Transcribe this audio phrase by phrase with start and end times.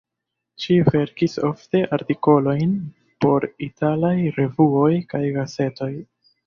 [0.61, 2.73] Ŝi verkis ofte artikolojn
[3.27, 5.95] por italaj revuoj kaj gazetoj.